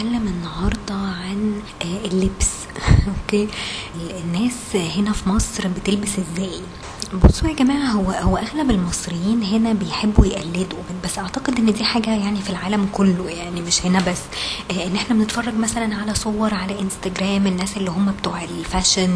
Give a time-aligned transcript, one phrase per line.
[0.00, 2.50] هنتكلم النهاردة عن آه، اللبس.
[3.08, 3.48] okay؟
[4.24, 6.60] الناس هنا في مصر بتلبس إزاي؟
[7.14, 12.10] بصوا يا جماعة هو هو أغلب المصريين هنا بيحبوا يقلدوا بس أعتقد إن دي حاجة
[12.10, 14.18] يعني في العالم كله يعني مش هنا بس.
[14.70, 19.10] آه، إن إحنا بنتفرج مثلا على صور على انستجرام الناس اللي هم بتوع ال fashion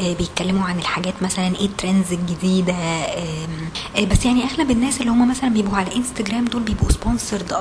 [0.00, 5.00] آه، بيتكلموا عن الحاجات مثلا إيه ال trends الجديدة آم، آه، بس يعني أغلب الناس
[5.00, 7.52] اللي هم مثلا بيبقوا على انستجرام دول بيبقوا sponsored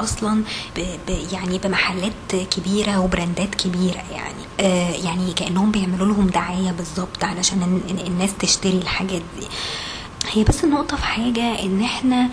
[0.76, 4.38] ب يعني بمحلات كبيرة وبراندات كبيرة يعني.
[5.06, 9.48] يعني كأنهم بيعملوا لهم دعاية بالظبط علشان ال- ال- الناس تشتري الحاجات دي.
[10.32, 12.30] هي بس النقطة في حاجة إن إحنا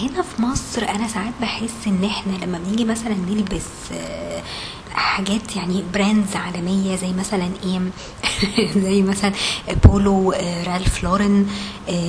[0.00, 4.42] هنا في مصر أنا ساعات بحس إن إحنا لما بنيجي مثلا نلبس آه،
[4.94, 7.80] حاجات يعني brands عالمية زي مثلا إيه
[8.84, 9.32] زي مثلا
[9.84, 10.32] Polo
[10.66, 11.46] Ralph Lauren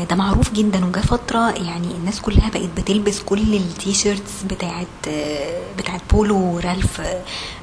[0.10, 0.86] ده معروف جدا.
[0.86, 7.02] وجا فترة يعني الناس كلها بقت بتلبس كل ال T-shirts بتاعت آه، بتاعت Polo Ralph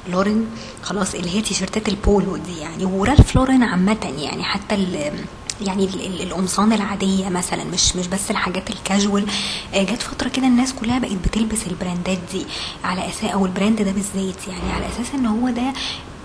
[0.09, 0.45] Lauren
[0.83, 2.85] خلاص اللي هي تيشيرتات البولو دي يعني.
[2.85, 4.75] و Ralph Lauren عامة يعني حتى
[5.67, 9.25] يعني ال- ال- القمصان العادية مثلا مش مش بس الحاجات الكاجوال.
[9.73, 12.45] آه، جت فترة كده الناس كلها بقت بتلبس البراندات دي
[12.83, 15.73] على أساس أو ال brand ده بالذات يعني على أساس إن هو ده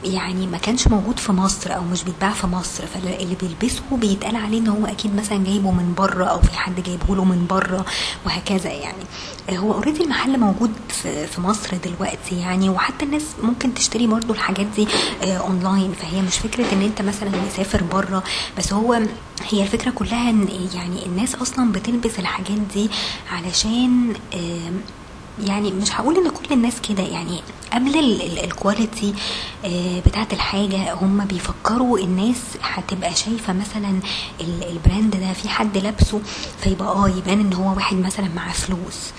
[0.04, 4.58] يعني ما كانش موجود في مصر أو مش بيتباع في مصر فاللي بيلبسه بيتقال عليه
[4.58, 7.84] إن هو أكيد مثلا جايبه من بره أو في حد جايبه له من بره
[8.26, 9.04] وهكذا يعني.
[9.48, 10.72] آه، هو already المحل موجود
[11.32, 14.88] في مصر دلوقتي يعني وحتى الناس ممكن تشتري برضو الحاجات دي
[15.22, 18.22] آه، اونلاين فهي مش فكرة إن أنت مثلا مسافر بره
[18.58, 19.02] بس هو
[19.50, 22.90] هي الفكرة كلها إن يعني الناس أصلا بتلبس الحاجات دي
[23.30, 24.14] علشان
[25.46, 27.40] يعني مش هقول إن كل الناس كده يعني
[27.72, 29.14] قبل ال- ال- ال quality
[29.64, 34.00] آه، بتاعت الحاجة هم بيفكروا الناس هتبقى شايفة مثلا
[34.40, 36.20] ال- ال brand ده في حد لابسه
[36.62, 39.12] فيبقى آه يبان إن هو واحد مثلا معاه فلوس.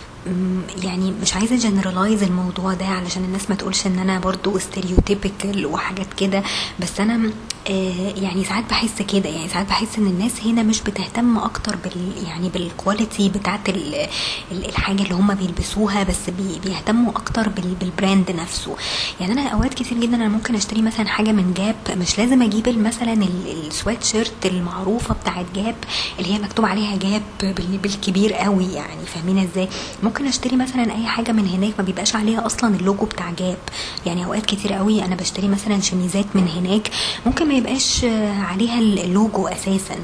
[0.83, 6.13] يعني مش عايزة generalize الموضوع ده علشان الناس ما تقولش إن أنا برضو stereotypical وحاجات
[6.17, 6.43] كده
[6.79, 7.31] بس أنا
[7.69, 12.49] يعني ساعات بحس كده يعني ساعات بحس إن الناس هنا مش بتهتم أكتر بال يعني
[12.49, 13.31] بال quality
[13.69, 14.07] ال-
[14.52, 18.75] الحاجة اللي هم بيلبسوها بس بي بيهتموا أكتر بال بال brand نفسه.
[19.19, 22.59] يعني أنا أوقات كتير جدا أنا ممكن أشتري مثلا حاجة من Gap مش لازم أجيب
[22.79, 25.75] مثلا ال- السويت شيرت المعروفة بتاعت Gap
[26.19, 29.67] اللي هي مكتوب عليها Gap بال- بالكبير قوي يعني فاهمين إزاي؟
[30.03, 33.58] ممكن أشتري مثلا أي حاجة من هناك ما بيبقاش عليها أصلا اللوجو بتاع Gap
[34.05, 36.89] يعني أوقات كتير قوي أنا بشتري مثلا شميزات من هناك
[37.25, 38.05] ممكن ما يبقاش
[38.52, 39.95] عليها اللوجو أساسا.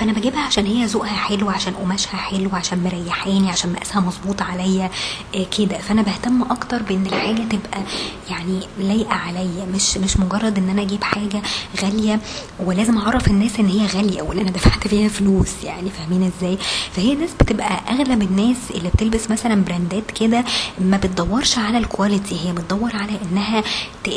[0.00, 4.90] فأنا بجيبها عشان هي ذوقها حلو عشان قماشها حلو عشان مريحاني عشان مقاسها مظبوط عليا
[5.34, 5.78] آه، كده.
[5.78, 7.82] فأنا بهتم أكتر بإن الحاجة تبقى
[8.30, 11.42] يعني لايقة عليا مش مش مجرد إن أنا أجيب حاجة
[11.82, 12.20] غالية
[12.58, 16.58] ولازم أعرف الناس إن هي غالية وإن أنا دفعت فيها فلوس يعني فاهمين إزاي؟
[16.92, 20.44] فهي الناس بتبقى اغلب الناس اللي بتلبس مثلا براندات كده
[20.78, 23.62] ما بتدورش على ال quality هي بتدور على إنها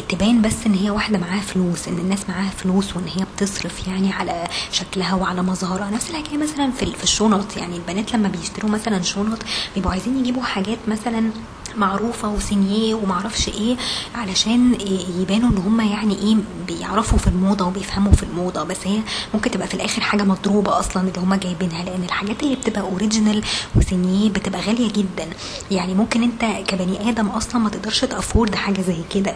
[0.10, 4.14] تبان بس إن هي واحدة معاها فلوس إن الناس معاها فلوس وإن هي بتصرف يعني
[4.14, 9.40] على شكلها وعلى مظهرها نفس الحكاية مثلا في الشنط يعني البنات لما بيشتروا مثلا شنط
[9.76, 11.32] بيبقوا عايزين يجيبوا حاجات مثلا
[11.78, 13.78] معروفة و signé ومعرفش إيه
[14.16, 14.78] علشان
[15.20, 16.36] يبانوا ان هم يعني إيه
[16.68, 18.64] بيعرفوا في الموضة وبيفهموا في الموضة.
[18.64, 19.00] بس هي
[19.34, 23.44] ممكن تبقى في الآخر حاجة مضروبة أصلا اللي هم جايبينها لأن الحاجات اللي بتبقى original
[23.76, 25.30] و signé بتبقى غالية جدا.
[25.72, 29.36] يعني ممكن انت كبني آدم أصلا ما تقدرش ت afford حاجة زي كده.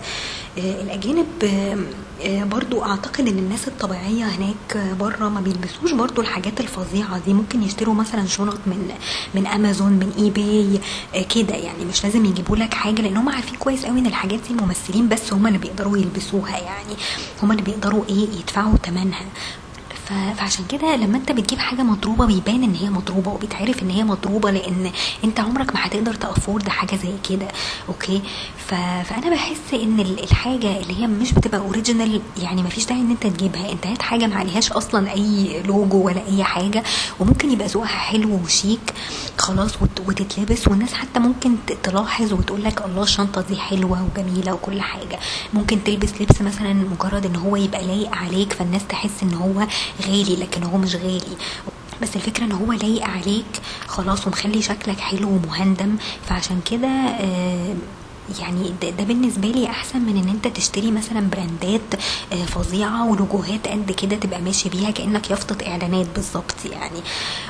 [0.57, 1.77] آه، الأجانب آه،
[2.25, 7.33] آه، برضو أعتقد إن الناس الطبيعية هناك بره ما بيلبسوش برضو الحاجات الفظيعة دي.
[7.33, 8.91] ممكن يشتروا مثلا شنط من
[9.35, 10.79] من امازون من eBay
[11.23, 11.85] كده يعني.
[11.85, 15.33] مش لازم يجيبوا لك حاجة لأن هم عارفين كويس قوي إن الحاجات دي الممثلين بس
[15.33, 16.93] هم اللي بيقدروا يلبسوها يعني.
[17.43, 19.25] هم اللي بيقدروا إيه يدفعوا ثمنها
[20.11, 24.51] فعشان كده لما انت بتجيب حاجة مضروبة بيبان ان هي مضروبة وبيتعرف ان هي مضروبة
[24.51, 24.91] لأن
[25.23, 27.47] انت عمرك ما هتقدر ت afford حاجة زي كده
[27.89, 28.21] okay؟
[28.57, 28.73] ف...
[29.09, 33.11] فأنا بحس ان ال- الحاجة اللي هي مش بتبقى original يعني ما فيش داعي ان
[33.11, 36.83] انت تجيبها انت هات حاجة ما عليهاش أصلا أي لوجو ولا أي حاجة
[37.19, 38.93] وممكن يبقى ذوقها حلو وشيك
[39.37, 39.99] خلاص وت...
[40.07, 45.19] وتتلبس والناس حتى ممكن تلاحظ وتقول لك الله الشنطة دي حلوة وجميلة وكل حاجة.
[45.53, 49.67] ممكن تلبس لبس مثلا مجرد إن هو يبقى لايق عليك فالناس تحس إن هو
[50.01, 51.37] غالي لكن هو مش غالي.
[52.01, 53.61] بس الفكرة إن هو لايق عليك.
[53.87, 55.95] خلاص ومخلي شكلك حلو ومهندم.
[56.29, 57.75] فعشان كده آه
[58.39, 61.81] يعني ده, بالنسبة لي أحسن من إن أنت تشتري مثلا براندات
[62.33, 66.99] آه، فظيعة ولوجوهات قد كده تبقى ماشي بيها كأنك يافطة إعلانات بالظبط يعني.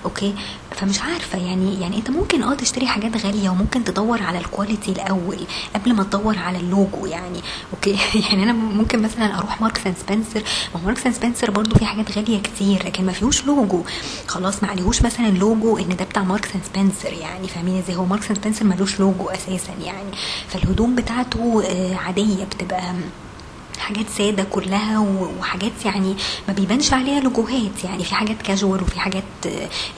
[0.05, 0.35] okay؟
[0.77, 4.91] فمش عارفة يعني يعني أنت ممكن أه تشتري حاجات غالية وممكن تدور على ال quality
[4.91, 5.39] الأول
[5.75, 7.39] قبل ما تدور على اللوجو يعني.
[7.73, 7.97] okay؟
[8.29, 10.43] يعني أنا ممكن مثلا أروح Marks & Spencer
[10.75, 13.83] ما Marks & Spencer برضو في حاجات غالية كتير لكن ما فيهوش لوجو.
[14.27, 17.47] خلاص ما عليهوش مثلا لوجو إن ده بتاع Marks & Spencer يعني.
[17.47, 20.11] فاهمين إزاي؟ هو Marks & Spencer ملوش لوجو أساسا يعني.
[20.47, 22.93] فاللي الهدوم بتاعته آه، عادية بتبقى
[23.87, 24.99] حاجات ساده كلها
[25.39, 26.15] وحاجات يعني
[26.47, 29.23] ما بيبانش عليها لوجوهات يعني في حاجات كاجوال وفي حاجات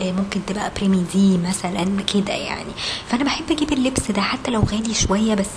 [0.01, 2.71] آه، ممكن تبقى بريمي دي مثلا كده يعني.
[3.09, 5.47] فأنا بحب أجيب اللبس ده حتى لو غالي شوية بس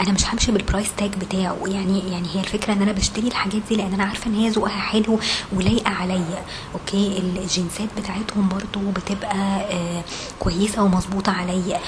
[0.00, 1.56] أنا مش همشي بال price tag بتاعه.
[1.66, 4.80] يعني يعني هي الفكرة إن أنا بشتري الحاجات دي لأن أنا عارفة إن هي ذوقها
[4.80, 5.18] حلو
[5.52, 6.44] ولايقة عليا.
[6.74, 9.36] okay؟ الجنسات بتاعتهم برضو بتبقى
[9.72, 10.02] آه
[10.40, 11.80] كويسة ومظبوطة عليا.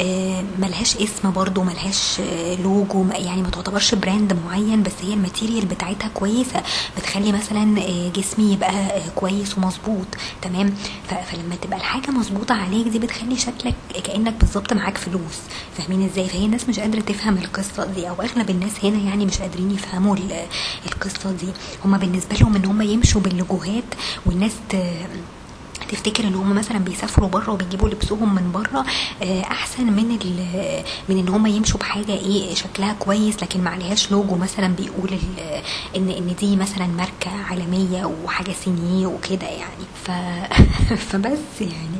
[0.00, 5.20] آه ملهاش اسم برضو ملهاش آه لوجو يعني ما تعتبرش brand معين بس هي ال
[5.20, 6.62] material بتاعتها كويسة.
[6.98, 10.06] بتخلي مثلا آه جسمي يبقى آه كويس ومظبوط.
[10.42, 10.74] تمام؟
[11.08, 13.74] فلما تبقى الحاجة مظبوطة عليك دي بتخلي شكلك
[14.04, 15.38] كأنك بالظبط معاك فلوس.
[15.78, 19.38] فاهمين إزاي؟ فهي الناس مش قادرة تفهم القصة دي أو أغلب الناس هنا يعني مش
[19.38, 20.46] قادرين يفهموا ال-
[20.86, 21.48] القصة دي.
[21.84, 23.94] هما بالنسبة لهم إن هما يمشوا باللوجوهات
[24.26, 24.52] والناس.
[25.88, 28.84] تفتكر ان هم مثلا بيسافروا بره وبيجيبوا لبسهم من بره
[29.22, 30.08] آه، احسن من
[31.08, 35.10] من ان هم يمشوا بحاجة إيه شكلها كويس لكن ما عليهاش لوجو مثلا بيقول
[35.96, 40.10] ان ان دي مثلا ماركة عالمية وحاجة صينية وكده يعني ف
[41.10, 41.98] فبس يعني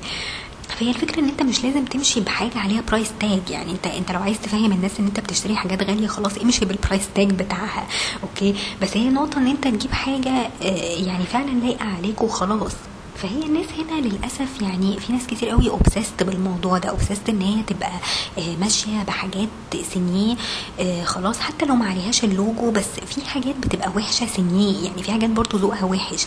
[0.79, 4.21] فهي الفكرة إن أنت مش لازم تمشي بحاجة عليها price tag يعني انت أنت لو
[4.21, 7.87] عايز تفهم الناس إن أنت بتشتري حاجات غالية خلاص امشي بال price tag بتاعها.
[8.23, 10.31] okay؟ بس هي نقطة إن أنت تجيب حاجة
[10.63, 12.73] آه، يعني فعلا لايقة عليك وخلاص.
[13.23, 17.63] فهي الناس هنا للأسف يعني في ناس كتير قوي obsessed بالموضوع ده obsessed إن هي
[17.63, 17.91] تبقى
[18.39, 19.49] آه، ماشية بحاجات
[19.95, 20.37] signé
[20.81, 25.13] آه، خلاص حتى لو ما عليهاش اللوجو بس في حاجات بتبقى وحشة signé يعني في
[25.13, 26.27] حاجات برضو ذوقها وحش.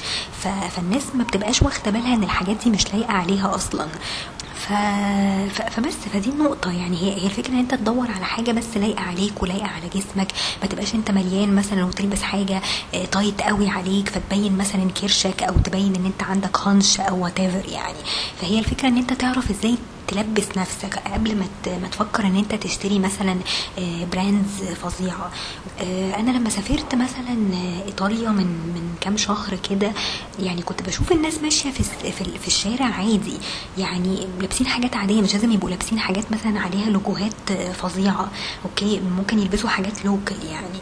[0.72, 3.88] فالناس ما بتبقاش واخدة بالها إن الحاجات دي مش لايقة عليها أصلا.
[4.62, 4.74] ف...
[5.54, 5.62] ف...
[5.62, 6.72] فبس فدي النقطة.
[6.72, 10.28] يعني هي هي الفكرة إن أنت تدور على حاجة بس لايقة عليك ولايقة على جسمك.
[10.62, 12.62] ما تبقاش أنت مليان مثلا وتلبس حاجة
[12.94, 17.40] آه، tight قوي عليك فتبين مثلا كرشك أو تبين إن أنت عندك هنش أو what
[17.40, 17.98] يعني.
[18.42, 21.46] فهي الفكرة إن أنت تعرف إزاي تلبس نفسك قبل ما
[21.82, 23.38] ما تفكر إن أنت تشتري مثلا
[23.80, 25.32] آه، brands فظيعة.
[25.82, 29.92] آه، أنا لما سافرت مثلا آه، إيطاليا من من كام شهر كده
[30.40, 33.38] يعني كنت بشوف الناس ماشية في في ال- في الشارع عادي.
[33.78, 38.32] يعني لابسين حاجات عادية مش لازم يبقوا لابسين حاجات مثلا عليها لوجوهات آه، فظيعة.
[38.66, 40.80] okay ممكن يلبسوا حاجات local يعني.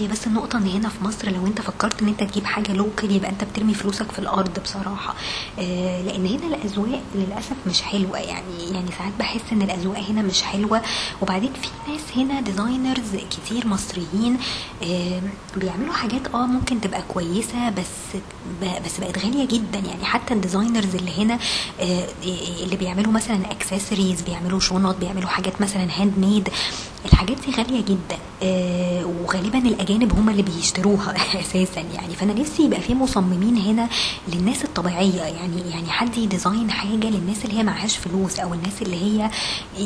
[0.00, 3.10] هي بس النقطة إن هنا في مصر لو أنت فكرت إن أنت تجيب حاجة local
[3.16, 5.14] يبقى أنت بترمي فلوسك في الأرض بصراحة.
[5.58, 8.18] آه لأن هنا الأذواق للأسف مش حلوة.
[8.18, 10.82] يعني يعني ساعات بحس إن الأذواق هنا مش حلوة.
[11.22, 14.38] وبعدين في ناس هنا designers كتير مصريين
[14.82, 15.20] آه
[15.56, 18.20] بيعملوا حاجات آه ممكن تبقى كويسة بس
[18.84, 19.78] بس بقت غالية جدا.
[19.78, 21.38] يعني حتى ال designers اللي هنا
[21.80, 22.08] آه
[22.62, 26.48] اللي بيعملوا مثلا اكسسوارز بيعملوا شنط بيعملوا حاجات مثلا handmade
[27.04, 28.18] الحاجات دي غالية جدا.
[28.42, 32.14] آه وغالبا الأجانب هم اللي بيشتروها أساسا يعني.
[32.14, 33.88] فأنا نفسي يبقى في مصممين هنا
[34.28, 35.22] للناس الطبيعية.
[35.22, 39.30] يعني يعني حد ي design حاجة للناس اللي هي معهاش فلوس أو الناس اللي هي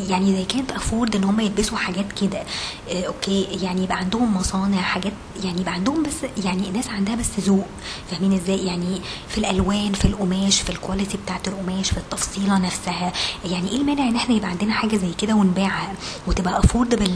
[0.09, 2.43] يعني زي كانت أفورد إن هم يلبسوا حاجات كده.
[2.91, 5.13] آه okay يعني يبقى عندهم مصانع حاجات
[5.45, 7.67] يعني يبقى عندهم بس يعني ناس عندها بس ذوق.
[8.11, 13.13] فاهمين إزاي؟ يعني في الألوان في القماش في ال quality بتاعت القماش في التفصيلة نفسها.
[13.51, 15.93] يعني إيه المانع إن إحنا يبقى عندنا حاجة زي كده ونبيعها
[16.27, 17.11] وتبقى affordable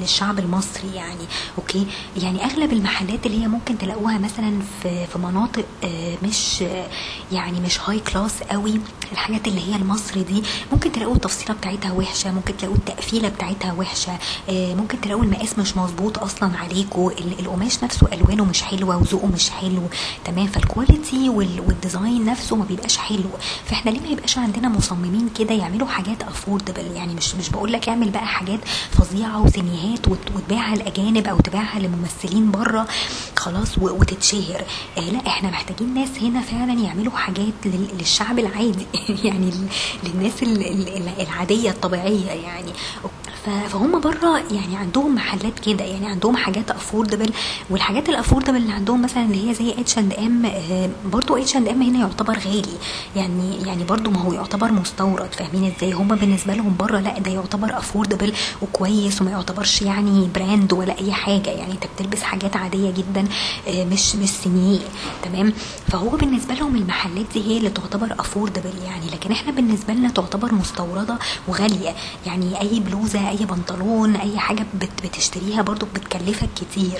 [0.00, 1.24] للشعب المصري؟ يعني.
[1.58, 1.86] okay؟
[2.22, 6.86] يعني أغلب المحلات اللي هي ممكن تلاقوها مثلا في في مناطق آه، مش آه،
[7.32, 8.80] يعني مش high class قوي
[9.12, 10.42] الحاجات اللي هي المصري دي
[10.72, 14.18] ممكن تلاقوا التفصيلة بتاعتها وحشة ممكن تلاقوا التقفيلة بتاعتها وحشة
[14.48, 19.26] آه، ممكن تلاقوا المقاس مش مظبوط أصلا عليكم ال- القماش نفسه ألوانه مش حلوة وذوقه
[19.26, 19.82] مش حلو
[20.24, 23.30] تمام؟ فال quality وال- وال design نفسه ما بيبقاش حلو.
[23.64, 27.88] فإحنا ليه ما يبقاش عندنا مصممين كده يعملوا حاجات affordable يعني مش مش بقول لك
[27.88, 30.18] اعمل بقى حاجات فظيعة و signé ات وت-
[30.70, 32.86] وتبيعها لاجانب أو تبيعها لممثلين بره
[33.36, 34.62] خلاص وتتشهر.
[34.98, 38.86] آه لا إحنا محتاجين ناس هنا فعلا يعملوا حاجات لل- للشعب العادي.
[39.24, 39.50] يعني
[40.04, 42.72] للناس ال- ال- العادية الطبيعية يعني.
[43.68, 47.32] فهم بره يعني عندهم محلات كده يعني عندهم حاجات affordable
[47.70, 50.50] والحاجات ال affordable اللي عندهم مثلا اللي هي زي اتش اند ام
[51.12, 52.62] برضو اتش اند ام هنا يعتبر غالي.
[53.16, 55.32] يعني يعني برضو ما هو يعتبر مستورد.
[55.34, 60.59] فاهمين إزاي؟ هم بالنسبة لهم بره لا ده يعتبر affordable وكويس وما يعتبرش يعني brand
[60.72, 61.50] ولا أي حاجة.
[61.50, 63.24] يعني أنت بتلبس حاجات عادية جدا
[63.68, 64.78] آه، مش مش signé
[65.22, 65.52] تمام؟
[65.88, 69.06] فهو بالنسبة لهم المحلات دي هي اللي تعتبر affordable يعني.
[69.12, 71.94] لكن إحنا بالنسبة لنا تعتبر مستوردة وغالية.
[72.26, 76.98] يعني أي بلوزة أي بنطلون أي حاجة بت- بتشتريها برضو بتكلفك كتير.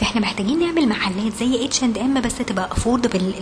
[0.00, 3.34] فاحنا محتاجين نعمل محلات زي اتش اند ام بس تبقى affordable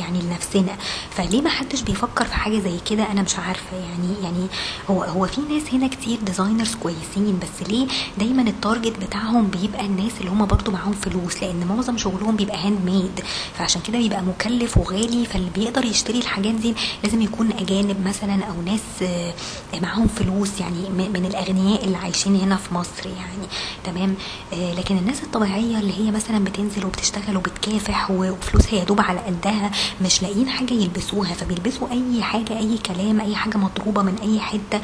[0.00, 0.76] يعني لنفسنا.
[1.10, 3.76] فليه ما حدش بيفكر في حاجة زي كده؟ أنا مش عارفة.
[3.76, 4.46] يعني يعني
[4.90, 7.86] هو هو في ناس هنا كتير designers كويسين بس ليه
[8.18, 12.56] دايما ال target بتاعهم بيبقى الناس اللي هم برضو معاهم فلوس؟ لأن معظم شغلهم بيبقى
[12.66, 13.20] handmade
[13.58, 16.74] فعشان كده بيبقى مكلف وغالي فاللي بيقدر يشتري الحاجات دي
[17.04, 19.34] لازم يكون أجانب مثلا أو ناس آه،
[19.82, 23.46] معاهم فلوس يعني من الأغنياء اللي عايشين هنا في مصر يعني.
[23.84, 24.14] تمام؟
[24.52, 29.70] آه، لكن الناس الطبيعية اللي هي مثلا بتنزل وبتشتغل وبتكافح وفلوسها يا دوب على قدها
[30.02, 34.80] مش لاقيين حاجة يلبسوها فبيلبسوا أي حاجة أي كلام أي حاجة مضروبة من أي حتة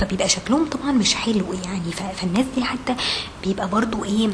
[0.00, 2.94] فبيبقى شكلهم طبعا مش حلو يعني فالناس دي حتى
[3.44, 4.30] بيبقى برضو إيه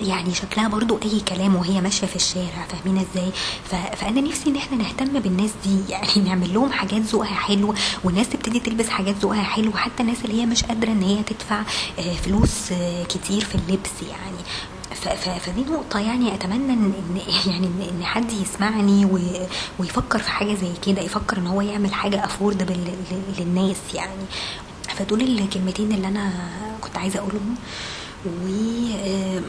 [0.00, 3.30] يعني شكلها برضو أي كلام وهي ماشية في الشارع فاهمين إزاي.
[3.96, 7.74] فأنا نفسي إن إحنا نهتم بالناس دي يعني نعمل لهم حاجات ذوقها حلو
[8.04, 11.60] والناس تبتدي تلبس حاجات ذوقها حلو حتى الناس اللي هي مش قادرة إن هي تدفع
[11.98, 14.36] آه، فلوس آه، كتير في اللبس يعني
[14.94, 16.92] فدي نقطة يعني أتمنى إن
[17.46, 19.04] يعني إن حد يسمعني
[19.78, 22.76] ويفكر في حاجة زي كده يفكر إن هو يعمل حاجة أفوردبل
[23.38, 24.24] للناس يعني.
[24.88, 26.32] فدول الكلمتين اللي أنا
[26.80, 27.54] كنت عايزة أقولهم.
[28.26, 28.30] و
[29.04, 29.40] آه،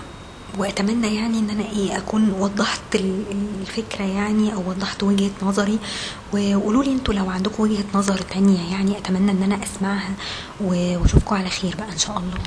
[0.58, 3.24] وأتمنى يعني إن أنا إيه أكون وضحت ال-
[3.62, 5.80] الفكرة يعني أو وضحت وجهة نظري.
[6.34, 10.14] وقولوا لي أنتوا لو عندكم وجهة نظر تانية يعني أتمنى إن أنا أسمعها.
[10.62, 12.38] وأشوفكم على خير بقى إن شاء الله.